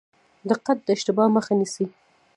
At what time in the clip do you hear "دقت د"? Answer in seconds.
0.49-0.87